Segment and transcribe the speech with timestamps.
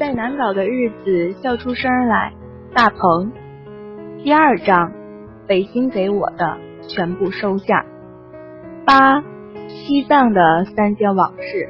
[0.00, 2.32] 在难搞的日子笑出声来。
[2.74, 3.30] 大鹏，
[4.24, 4.90] 第二章，
[5.46, 6.56] 北京给我的
[6.88, 7.84] 全部收下。
[8.86, 9.22] 八，
[9.68, 11.68] 西藏的三件往事。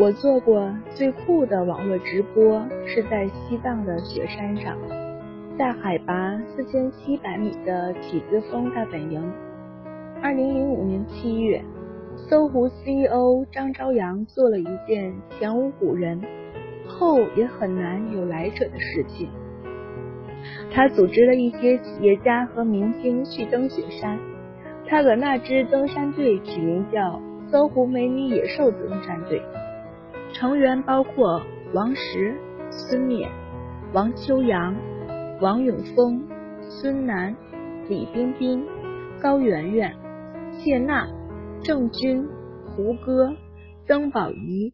[0.00, 4.76] 我做过最酷的网络直播，是在西藏的雪山上，
[5.56, 9.22] 在海拔四千七百米的体子峰大本营。
[10.20, 11.62] 二零零五年七月。
[12.28, 16.22] 搜狐 CEO 张朝阳做了一件前无古人、
[16.86, 19.28] 后也很难有来者的事情。
[20.70, 24.18] 他组织了一些企业家和明星去登雪山。
[24.86, 27.20] 他给那支登山队取名叫
[27.50, 29.40] “搜狐美女野兽登山队”，
[30.34, 31.40] 成员包括
[31.72, 32.34] 王石、
[32.70, 33.30] 孙冕、
[33.94, 34.76] 王秋阳、
[35.40, 36.22] 王永峰、
[36.68, 37.34] 孙楠、
[37.88, 38.66] 李冰冰、
[39.22, 39.94] 高圆圆、
[40.52, 41.08] 谢娜。
[41.64, 42.28] 郑钧、
[42.66, 43.34] 胡歌、
[43.86, 44.70] 曾宝仪、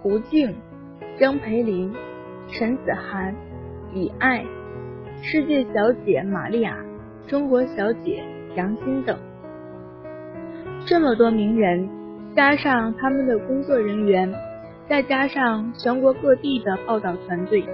[0.00, 0.56] 胡静、
[1.18, 1.92] 张培林、
[2.48, 3.32] 陈子涵、
[3.92, 4.44] 李艾、
[5.22, 6.76] 世界小姐玛利亚、
[7.28, 8.24] 中国小姐
[8.56, 9.16] 杨欣等，
[10.86, 11.88] 这么多名人，
[12.34, 14.34] 加上他们的工作人员，
[14.88, 17.64] 再加上全国各地的报道团队，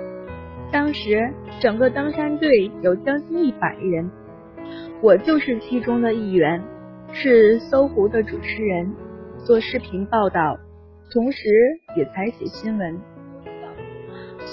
[0.71, 4.11] 当时整个登山队有将近一百人，
[5.01, 6.63] 我就是其中的一员。
[7.13, 8.93] 是搜狐的主持人，
[9.45, 10.57] 做视频报道，
[11.13, 11.49] 同时
[11.97, 13.01] 也采写新闻。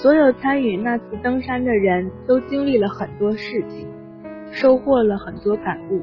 [0.00, 3.88] 所有参与那次登山的人都经历了很多事情，
[4.52, 6.00] 收获了很多感悟。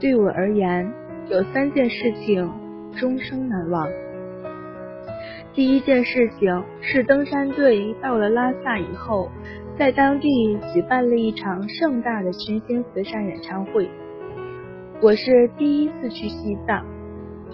[0.00, 0.90] 对我而言，
[1.28, 2.50] 有三件事情
[2.96, 3.86] 终生难忘。
[5.52, 9.28] 第一件事情是登山队到了拉萨以后，
[9.78, 13.90] 在当地举办了一场盛大的群星慈善演唱会。
[15.02, 16.82] 我是第一次去西藏，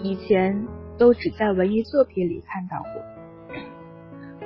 [0.01, 0.65] 以前
[0.97, 3.16] 都只在文艺作品里看到过。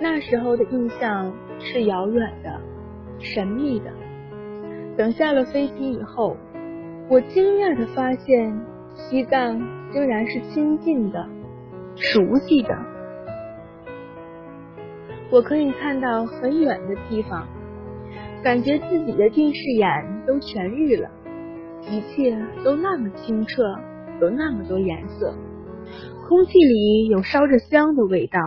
[0.04, 2.60] 那时候的印象是遥远的、
[3.20, 3.94] 神秘的。
[4.98, 6.36] 等下了飞机以后，
[7.08, 8.60] 我惊讶的发现，
[8.96, 9.62] 西藏
[9.94, 11.30] 竟然是亲近的、
[11.96, 12.76] 熟悉的。
[15.30, 17.48] 我可以看到很远的地方，
[18.44, 19.88] 感觉自己的近视眼
[20.26, 21.12] 都痊愈了。
[21.90, 23.64] 一切都那么清澈，
[24.20, 25.34] 有那么多颜色，
[26.28, 28.40] 空气里有烧着香的味道，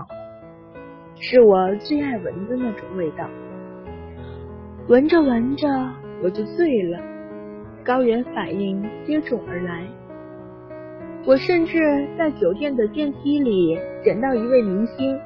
[1.20, 3.28] 是我最爱闻的那种味道。
[4.88, 5.66] 闻着闻着，
[6.22, 6.98] 我就醉了，
[7.84, 9.86] 高原反应接踵而来。
[11.26, 15.18] 我甚至在酒店的电梯里捡到一位明星，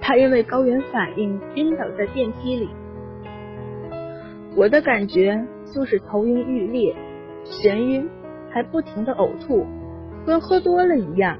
[0.00, 2.68] 他因为高原反应晕倒在电梯里。
[4.56, 5.46] 我的感觉。
[5.74, 6.94] 就是头晕欲裂、
[7.46, 8.06] 眩晕，
[8.50, 9.66] 还不停的呕吐，
[10.26, 11.38] 跟喝多了一样。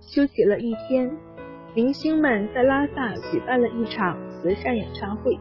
[0.00, 1.10] 休息了一天，
[1.78, 5.38] 明星们在拉萨举办了一场慈善演唱会，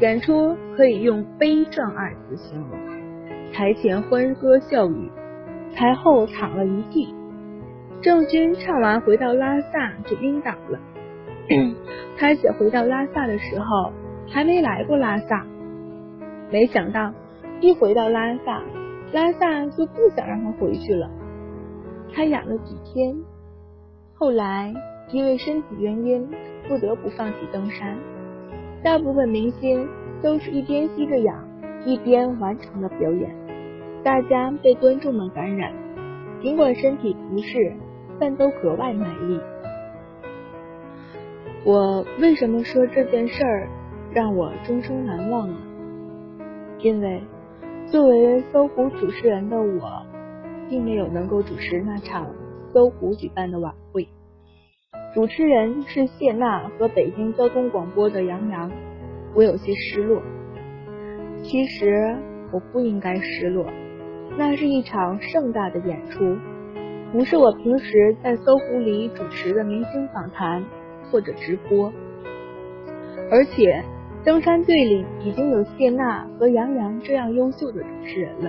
[0.00, 2.70] 演出可以用悲壮二字形容。
[3.52, 5.08] 台前欢歌笑语，
[5.72, 7.14] 台后躺了一地。
[8.00, 10.80] 郑钧唱完回到拉萨就晕倒了。
[12.16, 13.92] 开始回到拉萨的时候，
[14.28, 15.46] 还没来过拉萨。
[16.50, 17.14] 没想到，
[17.60, 18.60] 一回到拉萨，
[19.12, 21.08] 拉萨就不想让他回去了。
[22.12, 23.14] 他养了几天，
[24.14, 24.74] 后来
[25.12, 26.26] 因为身体原因，
[26.66, 27.96] 不得不放弃登山。
[28.82, 29.86] 大部分明星
[30.22, 31.46] 都是一边吸着氧，
[31.84, 33.30] 一边完成了表演。
[34.02, 35.72] 大家被观众们感染，
[36.40, 37.72] 尽管身体不适，
[38.18, 39.38] 但都格外卖力。
[41.64, 43.68] 我为什么说这件事儿
[44.12, 45.56] 让我终生难忘啊？
[46.80, 47.22] 因为
[47.86, 50.04] 作为搜狐主持人的我，
[50.68, 52.26] 并没有能够主持那场
[52.72, 54.08] 搜狐举办的晚会。
[55.14, 58.72] 主持人是谢娜和北京交通广播的杨洋，
[59.34, 60.22] 我有些失落。
[61.42, 62.16] 其实
[62.50, 63.66] 我不应该失落，
[64.38, 66.36] 那是一场盛大的演出，
[67.12, 70.64] 不是我平时在搜狐里主持的明星访谈
[71.10, 71.92] 或者直播，
[73.30, 73.82] 而且。
[74.24, 78.48] 登山队里已经有谢娜和杨洋这样优秀的主持人了，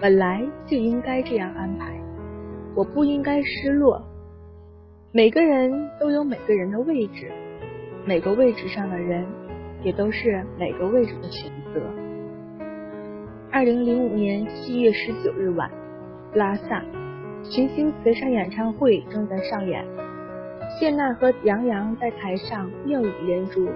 [0.00, 1.94] 本来就应该这样安排，
[2.74, 4.02] 我不应该失落。
[5.14, 7.30] 每个人都有每个人的位置，
[8.06, 9.26] 每个位置上的人
[9.82, 11.82] 也都是每个位置的选择。
[13.50, 15.70] 二零零五年七月十九日晚，
[16.32, 16.82] 拉萨
[17.44, 19.84] 群星慈善演唱会正在上演，
[20.80, 23.68] 谢娜和杨洋在台上妙语连珠。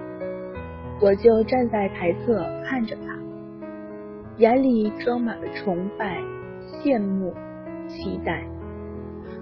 [0.99, 3.15] 我就站在台侧看着他，
[4.37, 6.17] 眼里装满了崇拜、
[6.81, 7.31] 羡慕、
[7.87, 8.43] 期待。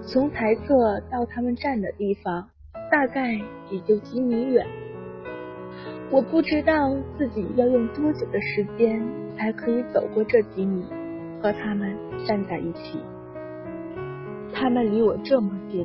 [0.06, 2.48] 从台侧到他们站的地方，
[2.92, 3.32] 大概
[3.70, 4.64] 也就几米远。
[6.12, 9.04] 我不知道自己要用多久的时间
[9.36, 10.84] 才可以走过这几米，
[11.42, 13.00] 和他们站在一起。
[14.54, 15.84] 他们离我这么近，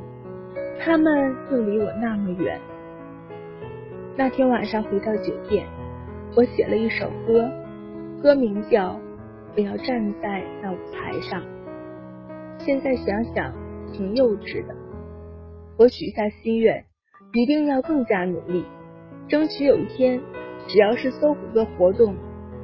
[0.78, 2.60] 他们又离我那么远。
[4.14, 5.66] 那天晚上回到酒店，
[6.36, 7.50] 我写了一首歌，
[8.22, 8.90] 歌名叫
[9.52, 11.42] 《不要站在那舞台上》。
[12.58, 13.52] 现在想想，
[13.92, 14.74] 挺幼稚的。
[15.78, 16.84] 我许下心愿，
[17.34, 18.64] 一定要更加努力，
[19.28, 20.20] 争取有一天，
[20.66, 22.14] 只要是搜狐的活动，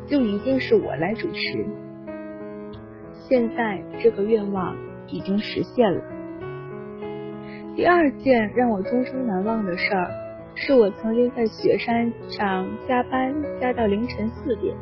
[0.07, 1.67] 就一定是我来主持。
[3.29, 4.77] 现在这个愿望
[5.07, 6.03] 已经实现了。
[7.77, 10.11] 第二件让我终生难忘的事儿。
[10.61, 14.75] 是我曾经在雪山上加班加到凌晨四点，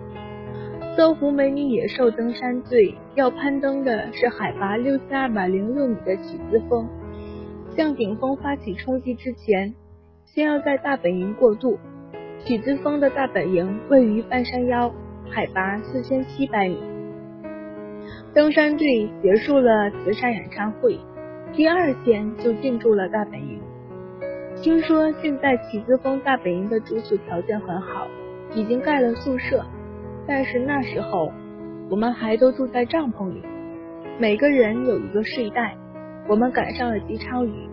[0.96, 6.88] 搜狐美女野兽登山队要攀登的是海拔六千二百零六米的起子峰，
[7.76, 9.74] 向顶峰发起冲击之前，
[10.24, 11.78] 先要在大本营过渡。
[12.38, 14.90] 起子峰的大本营位于半山腰，
[15.28, 16.78] 海拔四千七百米。
[18.32, 20.98] 登山队结束了慈善演唱会，
[21.52, 23.60] 第二天就进驻了大本营。
[24.62, 28.06] 听说现在起子峰大本营的住宿条件很好，
[28.54, 29.62] 已经盖了宿舍。
[30.26, 31.32] 但是那时候
[31.88, 33.42] 我们还都住在帐篷里，
[34.18, 35.76] 每个人有一个睡袋。
[36.28, 37.68] 我们赶上了几场雨，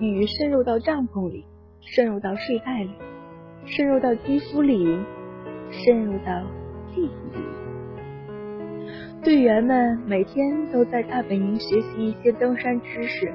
[0.00, 1.44] 雨渗入到帐篷里，
[1.80, 2.90] 渗入到睡袋里，
[3.64, 4.98] 渗入到肌肤里，
[5.70, 6.42] 渗入到
[6.92, 7.44] 记忆里。
[9.22, 13.32] 队员们每天都在大本营学习一些登山知识，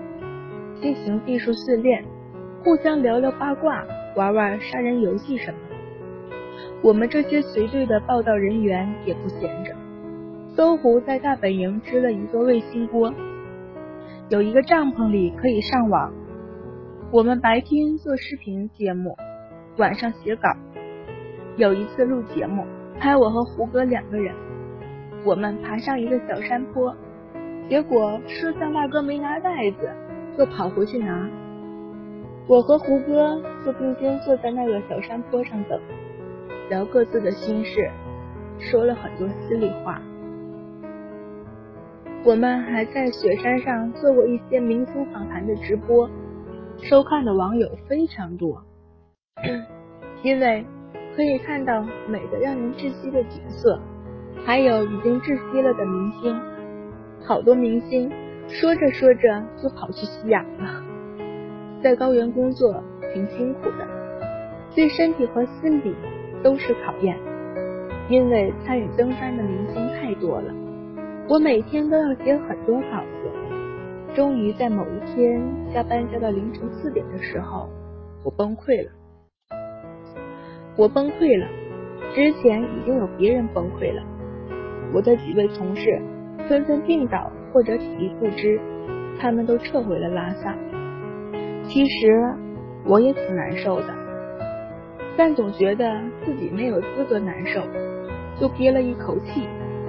[0.81, 2.03] 进行技术训练。
[2.63, 5.57] 互相聊聊八卦，玩玩杀人游戏什么。
[6.83, 9.75] 我们这些随队的报道人员也不闲着。
[10.55, 13.13] 搜狐在大本营支了一个卫星锅，
[14.29, 16.11] 有一个帐篷里可以上网。
[17.11, 19.15] 我们白天做视频节目，
[19.77, 20.49] 晚上写稿。
[21.55, 22.65] 有一次录节目，
[22.99, 24.33] 拍我和胡歌两个人。
[25.23, 26.95] 我们爬上一个小山坡，
[27.69, 29.89] 结果摄像大哥没拿袋子，
[30.39, 31.29] 又跑回去拿。
[32.47, 35.79] 我和胡歌就并肩坐在那个小山坡上等，
[36.71, 37.91] 聊各自的心事，
[38.57, 40.01] 说了很多心里话。
[42.23, 46.09] 我们还在雪山上做过一些明星访谈的直播，
[46.81, 48.63] 收看的网友非常多，
[50.23, 50.65] 因为
[51.13, 53.77] 可以看到美的让人窒息的景色，
[54.45, 56.39] 还有已经窒息了的明星。
[57.25, 58.09] 好多明星
[58.47, 60.81] 说着说着就跑去吸氧了。
[61.83, 62.81] 在高原工作
[63.13, 63.85] 挺辛苦的，
[64.73, 65.93] 对身体和心理
[66.43, 67.17] 都是考验。
[68.09, 70.53] 因为参与登山的明星太多了，
[71.29, 73.31] 我每天都要写很多稿子。
[74.13, 75.41] 终于在某一天
[75.73, 77.69] 加班加到凌晨四点的时候，
[78.25, 78.91] 我崩溃了。
[80.75, 81.47] 我崩溃了，
[82.13, 84.03] 之前已经有别人崩溃了。
[84.93, 86.01] 我的几位同事
[86.49, 88.59] 纷纷病倒或者体力不支，
[89.17, 90.53] 他们都撤回了拉萨。
[91.63, 92.35] 其实
[92.85, 93.87] 我也挺难受的，
[95.17, 97.61] 但总觉得自己没有资格难受，
[98.39, 99.47] 就憋了一口气，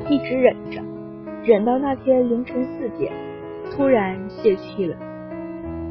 [0.09, 0.83] 一直忍着，
[1.45, 3.13] 忍到那天凌晨四点，
[3.71, 4.97] 突然泄气了，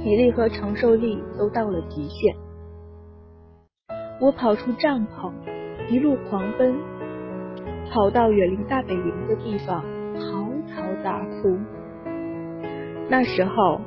[0.01, 2.35] 体力和承受力都到了极限。
[4.19, 5.31] 我跑出帐篷，
[5.89, 6.75] 一路狂奔，
[7.91, 9.81] 跑到远离大本营的地方，
[10.15, 11.57] 嚎啕大哭。
[13.09, 13.81] 那时候。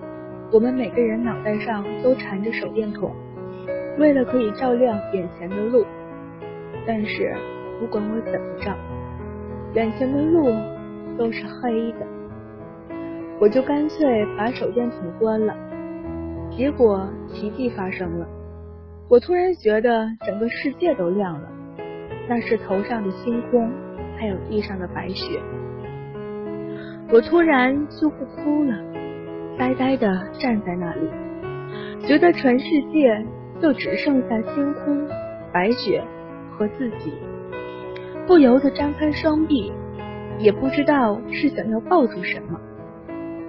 [0.52, 3.10] 我们每个人脑袋上都缠着手电筒，
[3.98, 5.84] 为了可以照亮眼前的路。
[6.86, 7.34] 但是
[7.80, 8.74] 不管我怎么照，
[9.74, 10.52] 眼前的路
[11.16, 12.06] 都是黑的。
[13.40, 15.54] 我就干脆把手电筒关了。
[16.50, 18.26] 结果奇迹发生了，
[19.08, 21.48] 我突然觉得整个世界都亮了。
[22.28, 23.70] 那是头上的星空，
[24.16, 25.40] 还有地上的白雪。
[27.12, 28.74] 我突然就不哭了。
[29.58, 30.06] 呆呆的
[30.38, 31.08] 站在那里，
[32.06, 33.24] 觉得全世界
[33.60, 35.08] 就只剩下星空、
[35.52, 36.02] 白雪
[36.50, 37.12] 和自己，
[38.26, 39.72] 不由得张开双臂，
[40.38, 42.60] 也不知道是想要抱住什么，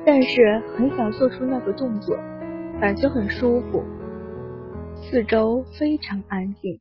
[0.06, 2.16] 但是很想做出那个动作，
[2.80, 3.84] 感觉很舒服。
[4.96, 6.80] 四周非常安静，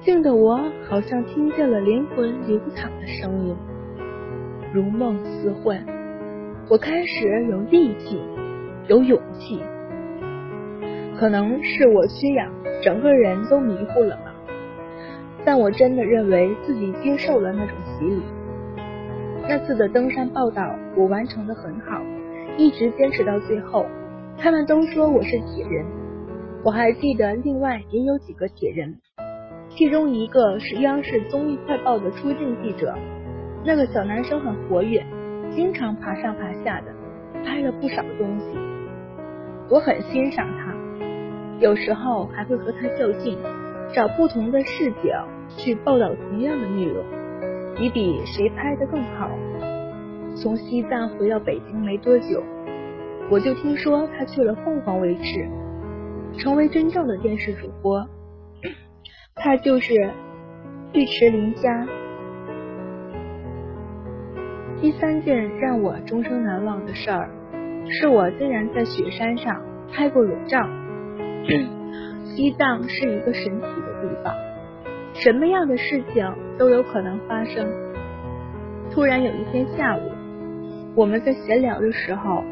[0.00, 3.56] 静的我好像听见了灵魂流淌的声音，
[4.72, 5.84] 如梦似幻。
[6.70, 8.18] 我开始有力气，
[8.88, 9.60] 有勇气，
[11.18, 12.50] 可能是我缺氧，
[12.82, 14.34] 整个人都迷糊了吧。
[15.44, 18.22] 但我真的认为自己接受了那种洗礼。
[19.46, 22.00] 那次的登山报道，我完成的很好，
[22.56, 23.86] 一直坚持到最后。
[24.38, 25.84] 他们都说我是铁人，
[26.64, 28.96] 我还记得另外也有几个铁人，
[29.68, 32.94] 其中一个是央视综艺快报的出镜记者，
[33.64, 35.04] 那个小男生很活跃，
[35.54, 36.86] 经常爬上爬下的，
[37.44, 38.58] 拍了不少东西。
[39.70, 40.63] 我很欣赏他，
[41.60, 43.38] 有时候还会和他较劲，
[43.94, 47.04] 找不同的视角去报道同样的内容，
[47.76, 49.30] 比比谁拍的更好。
[50.36, 52.42] 从西藏回到北京没多久，
[53.30, 55.48] 我就听说他去了凤凰卫视，
[56.38, 58.04] 成为真正的电视主播。
[59.36, 60.10] 他就是
[60.92, 61.86] 尉迟林佳。
[64.80, 67.30] 第三件让我终生难忘的事儿。
[67.86, 70.58] 是我竟然在雪山上拍过裸照。
[72.24, 74.34] 西藏是一个神奇的地方，
[75.14, 76.26] 什么样的事情
[76.58, 77.66] 都有可能发生。
[78.90, 80.00] 突然有一天下午，
[80.96, 82.42] 我们在闲聊的时候，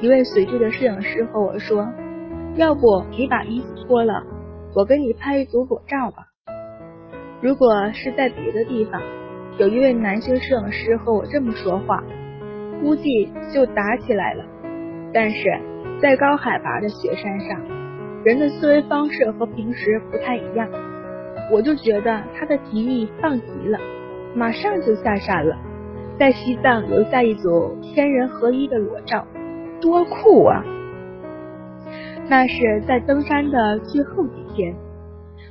[0.00, 1.88] 一位随队的摄影师和我说
[2.56, 4.22] ：“要不你把衣服脱了，
[4.74, 6.26] 我给你拍一组裸照吧。”
[7.40, 9.00] 如果是在别的地方，
[9.58, 12.02] 有一位男性摄影师和我这么说话，
[12.82, 14.44] 估计就打起来了。
[15.12, 15.58] 但是
[16.02, 17.60] 在高海拔的雪山上，
[18.26, 20.68] 人的思维方式和平时不太一样，
[21.52, 23.78] 我就觉得他的提议棒极了，
[24.34, 25.56] 马上就下山了，
[26.18, 29.24] 在西藏留下一组天人合一的裸照，
[29.80, 30.64] 多酷啊！
[32.28, 34.74] 那是在登山的最后几天，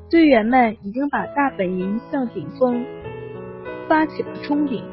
[0.09, 2.83] 队员们已经把大本营向顶峰
[3.87, 4.83] 发起了冲顶，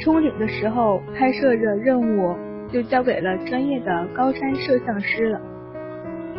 [0.00, 2.34] 冲顶的时候拍摄着任务。
[2.72, 5.40] 就交给了专业的高山摄像师了，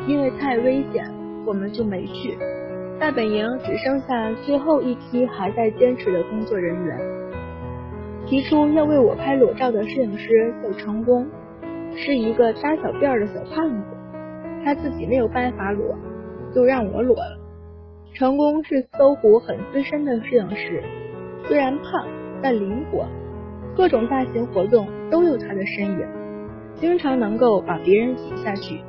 [0.07, 1.05] 因为太危险，
[1.45, 2.37] 我们就没去。
[2.99, 6.97] 大本营只剩下最后一批还在坚持的工作人员。
[8.25, 11.27] 提出要为我拍裸照的摄影师叫成功，
[11.95, 13.85] 是一个扎小辫的小胖子，
[14.63, 15.95] 他自己没有办法裸，
[16.53, 17.37] 就让我裸了。
[18.13, 20.81] 成功是搜狐很资深的摄影师，
[21.47, 22.07] 虽然胖，
[22.41, 23.05] 但灵活，
[23.75, 26.07] 各种大型活动都有他的身影。
[26.75, 28.79] 经常能够把别人挤下去，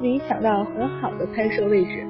[0.00, 2.06] 自己抢到很好的拍摄位置。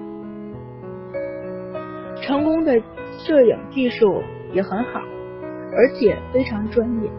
[2.23, 2.81] 成功的
[3.19, 5.01] 摄影技术也很好，
[5.73, 7.11] 而且非常专业。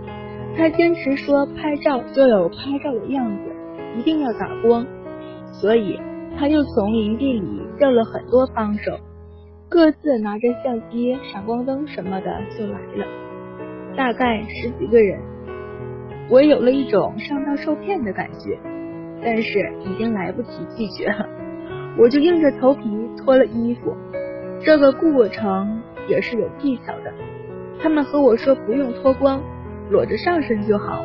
[0.56, 3.52] 他坚持说拍照就有拍照的样子，
[3.98, 4.86] 一定要打光，
[5.52, 6.00] 所以
[6.38, 8.98] 他就从营地里叫了很多帮手，
[9.68, 13.06] 各自拿着相机、闪光灯什么的就来了，
[13.98, 15.20] 大概十几个人。
[16.30, 18.58] 我有了一种上当受骗的感觉，
[19.24, 21.28] 但是已经来不及拒绝了，
[21.98, 22.82] 我就硬着头皮
[23.18, 23.96] 脱了衣服。
[24.64, 27.14] 这个过程也是有技巧的，
[27.82, 29.42] 他们和我说不用脱光，
[29.90, 31.04] 裸着上身就好。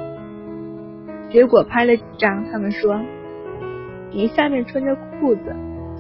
[1.30, 3.00] 结果拍了几张，他们说
[4.12, 5.54] 你下面穿着裤子，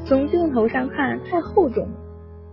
[0.06, 1.94] 从镜头上看太厚重了。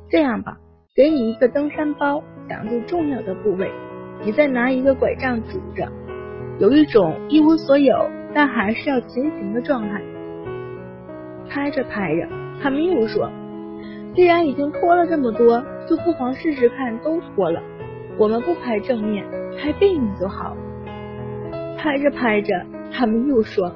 [0.09, 0.57] 这样吧，
[0.95, 3.71] 给你一个登山包，挡住重要的部位，
[4.23, 5.87] 你再拿一个拐杖拄着。
[6.59, 10.01] 有一种一无所有，但还是要前行的状态。
[11.49, 12.27] 拍着拍着，
[12.61, 13.29] 他们又说
[14.15, 17.61] ：“既然已经脱了这么多，就不妨试试看都脱了。
[18.17, 19.25] 我们不拍正面，
[19.57, 20.55] 拍背面就好。”
[21.77, 23.71] 拍着拍着，他们又说：“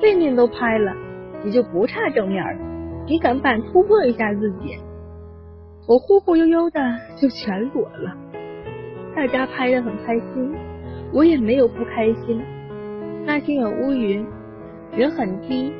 [0.00, 0.94] 背面都拍了，
[1.42, 2.60] 你就不差正面了。
[3.06, 4.76] 你敢不敢突破一下自己？”
[5.88, 6.80] 我忽忽悠悠的
[7.16, 8.16] 就全裸了，
[9.16, 10.54] 大家拍的很开心。
[11.12, 12.40] 我也没有不开心。
[13.24, 14.26] 那天有乌云，
[14.96, 15.72] 云很低，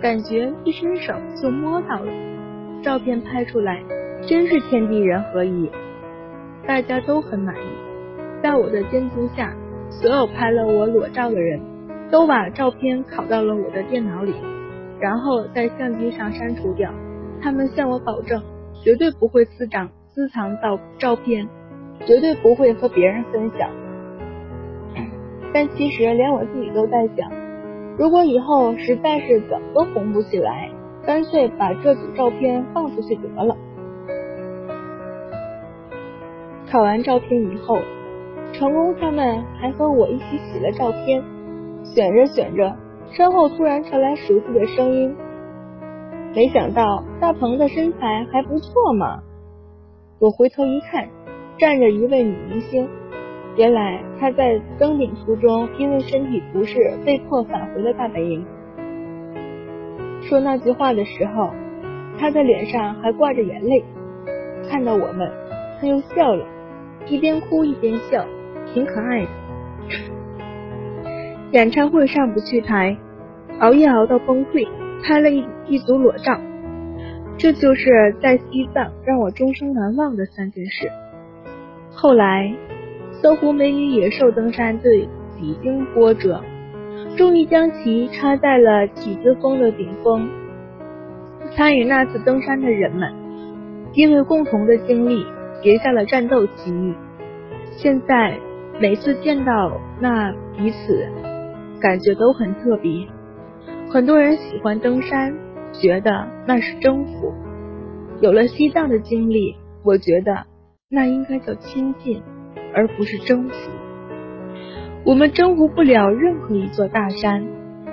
[0.00, 1.12] 感觉一伸手
[1.42, 2.12] 就摸到了。
[2.82, 3.82] 照片拍出来，
[4.26, 5.68] 真是天地人合一，
[6.66, 8.40] 大家都很满意。
[8.40, 9.52] 在我的监督下，
[9.90, 11.60] 所有拍了我裸照的人
[12.10, 14.32] 都把照片拷到了我的电脑里，
[15.00, 16.90] 然后在相机上删除掉。
[17.42, 18.40] 他们向我保证，
[18.84, 21.48] 绝对不会私藏私藏到照片，
[22.06, 23.68] 绝对不会和别人分享。
[25.52, 27.30] 但其实连我自己都在想，
[27.98, 30.70] 如果以后实在是怎么都红不起来，
[31.04, 33.56] 干脆把这组照片放出去得了。
[36.70, 37.78] 考完照片以后，
[38.52, 41.22] 成功他们还和我一起洗了照片，
[41.82, 42.76] 选着选着，
[43.10, 45.16] 身后突然传来熟悉的声音。
[46.32, 49.20] 没想到大鹏的身材还不错嘛！
[50.20, 51.08] 我回头一看，
[51.58, 52.88] 站着一位女明星。
[53.60, 58.42] 原来他在登顶途中因为身体不适被迫返回了大本营。
[60.22, 61.50] 说那句话的时候，
[62.18, 63.84] 他的脸上还挂着眼泪。
[64.66, 65.30] 看到我们，
[65.78, 66.42] 他又笑了，
[67.06, 68.24] 一边哭一边笑，
[68.72, 69.28] 挺可爱的。
[71.52, 72.96] 演唱会上不去台，
[73.58, 74.66] 熬夜熬到崩溃，
[75.02, 76.40] 拍了一一组裸照。
[77.36, 80.90] 这就是在西藏让我终生难忘的三件事。
[81.92, 82.54] 后来，
[83.22, 85.06] 搜狐美女野兽登山队
[85.38, 86.42] 几经波折，
[87.18, 90.26] 终于将其插在了体子峰的顶峰。
[91.50, 93.12] 参与那次登山的人们，
[93.92, 95.26] 因为共同的经历，
[95.62, 96.94] 结下了战斗情谊。
[97.76, 98.38] 现在
[98.80, 101.06] 每次见到那彼此，
[101.78, 103.06] 感觉都很特别。
[103.90, 105.36] 很多人喜欢登山，
[105.72, 107.34] 觉得那是征服。
[108.20, 110.46] 有了西藏的经历，我觉得
[110.88, 112.22] 那应该叫亲近，
[112.74, 113.70] 而不是征服。
[115.04, 117.46] 我们征服不了任何一座大山，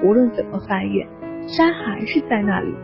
[0.03, 1.07] 无论怎么翻越，
[1.47, 2.75] 山还是在那里。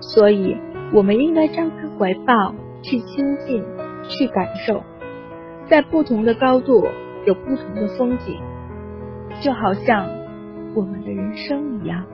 [0.00, 0.56] 所以，
[0.92, 3.64] 我们应该张开怀抱，去亲近，
[4.08, 4.82] 去感受。
[5.66, 6.86] 在不同的高度，
[7.24, 8.38] 有不同的风景，
[9.40, 10.06] 就好像
[10.74, 12.04] 我们的人生一样。